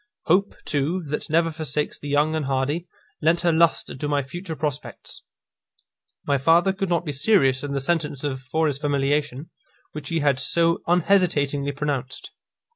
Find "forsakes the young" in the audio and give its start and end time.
1.51-2.33